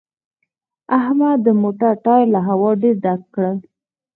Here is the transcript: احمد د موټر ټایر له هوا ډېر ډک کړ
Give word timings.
احمد 0.99 1.37
د 1.45 1.47
موټر 1.61 1.93
ټایر 2.05 2.25
له 2.35 2.39
هوا 2.47 2.69
ډېر 2.81 2.95
ډک 3.03 3.21
کړ 3.33 3.51